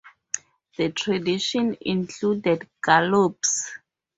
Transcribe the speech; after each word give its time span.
The 0.77 0.89
tradition 0.93 1.77
included 1.79 2.67
galops. 2.83 3.69